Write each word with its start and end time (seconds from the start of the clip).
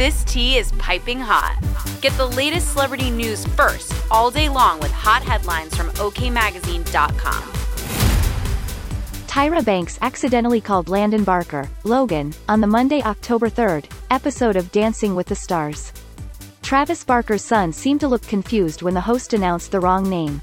This 0.00 0.24
tea 0.24 0.56
is 0.56 0.72
piping 0.78 1.20
hot. 1.20 1.58
Get 2.00 2.14
the 2.14 2.24
latest 2.24 2.72
celebrity 2.72 3.10
news 3.10 3.44
first 3.48 3.92
all 4.10 4.30
day 4.30 4.48
long 4.48 4.80
with 4.80 4.90
hot 4.90 5.22
headlines 5.22 5.76
from 5.76 5.90
OKMagazine.com. 5.90 7.42
Tyra 9.26 9.62
Banks 9.62 9.98
accidentally 10.00 10.58
called 10.58 10.88
Landon 10.88 11.22
Barker, 11.22 11.68
Logan, 11.84 12.32
on 12.48 12.62
the 12.62 12.66
Monday, 12.66 13.02
October 13.02 13.50
3rd, 13.50 13.90
episode 14.10 14.56
of 14.56 14.72
Dancing 14.72 15.14
with 15.14 15.26
the 15.26 15.34
Stars. 15.34 15.92
Travis 16.62 17.04
Barker's 17.04 17.44
son 17.44 17.70
seemed 17.70 18.00
to 18.00 18.08
look 18.08 18.22
confused 18.22 18.80
when 18.80 18.94
the 18.94 19.02
host 19.02 19.34
announced 19.34 19.70
the 19.70 19.80
wrong 19.80 20.08
name. 20.08 20.40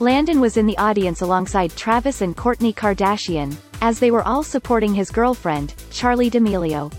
Landon 0.00 0.38
was 0.38 0.58
in 0.58 0.66
the 0.66 0.76
audience 0.76 1.22
alongside 1.22 1.74
Travis 1.76 2.20
and 2.20 2.36
Kourtney 2.36 2.74
Kardashian, 2.74 3.56
as 3.80 3.98
they 3.98 4.10
were 4.10 4.28
all 4.28 4.42
supporting 4.42 4.92
his 4.92 5.10
girlfriend, 5.10 5.72
Charli 5.88 6.30
D'Amelio. 6.30 6.92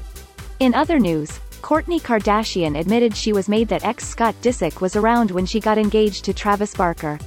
In 0.59 0.73
other 0.75 0.97
news, 0.97 1.39
Kourtney 1.64 2.02
Kardashian 2.02 2.78
admitted 2.78 3.16
she 3.16 3.31
was 3.31 3.47
made 3.47 3.69
that 3.69 3.86
ex 3.86 4.06
Scott 4.06 4.36
Disick 4.42 4.81
was 4.81 4.97
around 4.97 5.31
when 5.31 5.45
she 5.45 5.61
got 5.61 5.78
engaged 5.78 6.25
to 6.25 6.33
Travis 6.33 6.75
Barker. 6.75 7.17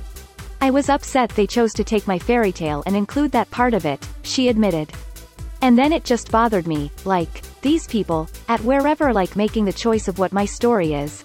I 0.60 0.68
was 0.68 0.90
upset 0.90 1.30
they 1.30 1.46
chose 1.46 1.72
to 1.72 1.82
take 1.82 2.06
my 2.06 2.18
fairy 2.18 2.52
tale 2.52 2.82
and 2.84 2.94
include 2.94 3.32
that 3.32 3.50
part 3.50 3.72
of 3.72 3.86
it, 3.86 4.06
she 4.24 4.48
admitted. 4.48 4.92
And 5.62 5.76
then 5.76 5.90
it 5.90 6.04
just 6.04 6.30
bothered 6.30 6.66
me, 6.66 6.90
like, 7.06 7.40
these 7.62 7.86
people, 7.86 8.28
at 8.46 8.60
wherever 8.60 9.10
like 9.10 9.36
making 9.36 9.64
the 9.64 9.72
choice 9.72 10.06
of 10.06 10.18
what 10.18 10.34
my 10.34 10.44
story 10.44 10.92
is. 10.92 11.24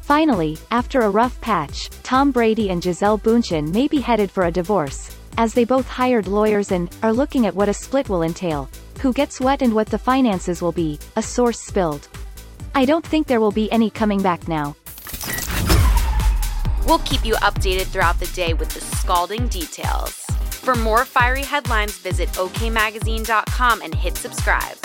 Finally, 0.00 0.56
after 0.70 1.02
a 1.02 1.10
rough 1.10 1.38
patch, 1.42 1.90
Tom 2.02 2.30
Brady 2.30 2.70
and 2.70 2.80
Gisele 2.80 3.18
Bündchen 3.18 3.74
may 3.74 3.88
be 3.88 4.00
headed 4.00 4.30
for 4.30 4.44
a 4.44 4.50
divorce, 4.50 5.14
as 5.36 5.52
they 5.52 5.66
both 5.66 5.86
hired 5.86 6.26
lawyers 6.26 6.72
and 6.72 6.88
are 7.02 7.12
looking 7.12 7.44
at 7.44 7.54
what 7.54 7.68
a 7.68 7.74
split 7.74 8.08
will 8.08 8.22
entail, 8.22 8.70
who 9.02 9.12
gets 9.12 9.38
what 9.38 9.60
and 9.60 9.74
what 9.74 9.88
the 9.88 9.98
finances 9.98 10.62
will 10.62 10.72
be, 10.72 10.98
a 11.16 11.22
source 11.22 11.60
spilled. 11.60 12.08
I 12.74 12.84
don't 12.84 13.06
think 13.06 13.26
there 13.26 13.40
will 13.40 13.52
be 13.52 13.70
any 13.72 13.90
coming 13.90 14.22
back 14.22 14.48
now. 14.48 14.76
We'll 16.86 17.00
keep 17.00 17.24
you 17.24 17.34
updated 17.36 17.86
throughout 17.86 18.18
the 18.18 18.30
day 18.34 18.54
with 18.54 18.70
the 18.70 18.80
scalding 18.80 19.48
details. 19.48 20.12
For 20.50 20.74
more 20.74 21.04
fiery 21.04 21.44
headlines, 21.44 21.98
visit 21.98 22.28
OKMagazine.com 22.30 23.82
and 23.82 23.94
hit 23.94 24.16
subscribe. 24.16 24.76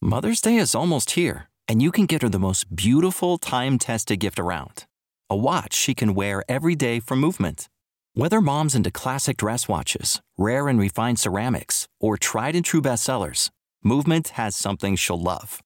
Mother's 0.00 0.40
Day 0.40 0.56
is 0.56 0.74
almost 0.74 1.12
here, 1.12 1.48
and 1.66 1.82
you 1.82 1.90
can 1.90 2.06
get 2.06 2.22
her 2.22 2.28
the 2.28 2.38
most 2.38 2.74
beautiful 2.74 3.38
time 3.38 3.78
tested 3.78 4.20
gift 4.20 4.38
around 4.38 4.86
a 5.30 5.36
watch 5.36 5.74
she 5.74 5.94
can 5.94 6.14
wear 6.14 6.42
every 6.48 6.74
day 6.74 7.00
from 7.00 7.20
Movement. 7.20 7.68
Whether 8.14 8.40
mom's 8.40 8.74
into 8.74 8.90
classic 8.90 9.36
dress 9.36 9.68
watches, 9.68 10.20
rare 10.36 10.68
and 10.68 10.78
refined 10.78 11.18
ceramics, 11.18 11.86
or 12.00 12.16
tried 12.16 12.56
and 12.56 12.64
true 12.64 12.80
bestsellers, 12.80 13.50
Movement 13.82 14.28
has 14.30 14.56
something 14.56 14.96
she'll 14.96 15.20
love. 15.20 15.62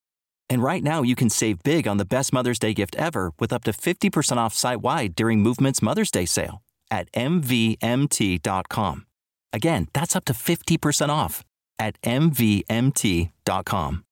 And 0.50 0.62
right 0.62 0.82
now, 0.82 1.02
you 1.02 1.14
can 1.14 1.30
save 1.30 1.62
big 1.62 1.88
on 1.88 1.96
the 1.96 2.04
best 2.04 2.32
Mother's 2.32 2.58
Day 2.58 2.74
gift 2.74 2.94
ever 2.96 3.32
with 3.38 3.52
up 3.52 3.64
to 3.64 3.72
50% 3.72 4.36
off 4.36 4.54
site 4.54 4.82
wide 4.82 5.14
during 5.14 5.40
Movement's 5.40 5.80
Mother's 5.80 6.10
Day 6.10 6.26
sale 6.26 6.62
at 6.90 7.10
MVMT.com. 7.12 9.06
Again, 9.54 9.88
that's 9.94 10.14
up 10.14 10.26
to 10.26 10.34
50% 10.34 11.08
off 11.08 11.42
at 11.78 12.00
MVMT.com. 12.02 14.04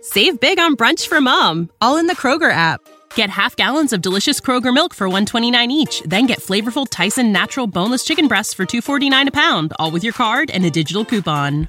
Save 0.00 0.40
big 0.40 0.58
on 0.58 0.76
brunch 0.76 1.08
for 1.08 1.20
mom, 1.20 1.70
all 1.80 1.96
in 1.96 2.06
the 2.06 2.16
Kroger 2.16 2.52
app. 2.52 2.80
Get 3.14 3.30
half 3.30 3.56
gallons 3.56 3.92
of 3.92 4.02
delicious 4.02 4.40
Kroger 4.40 4.72
milk 4.72 4.94
for 4.94 5.08
129 5.08 5.70
each, 5.70 6.02
then 6.02 6.26
get 6.26 6.40
flavorful 6.40 6.86
Tyson 6.88 7.32
natural 7.32 7.66
boneless 7.66 8.04
chicken 8.04 8.28
breasts 8.28 8.54
for 8.54 8.66
249 8.66 9.28
a 9.28 9.32
pound, 9.32 9.72
all 9.78 9.90
with 9.90 10.04
your 10.04 10.12
card 10.12 10.50
and 10.50 10.64
a 10.64 10.70
digital 10.70 11.04
coupon. 11.04 11.68